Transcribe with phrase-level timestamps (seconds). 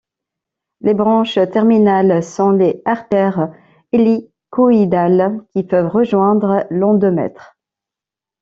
[0.79, 3.53] Les branches terminales sont les artères
[3.91, 7.55] hélicoïdales qui peuvent rejoindre l'endomètre.